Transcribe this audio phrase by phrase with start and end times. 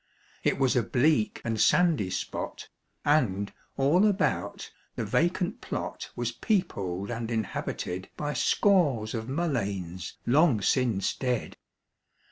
[0.43, 2.69] It was a bleak and sandy spot,
[3.05, 10.59] And, all about, the vacant plot Was peopled and inhabited By scores of mulleins long
[10.59, 11.55] since dead.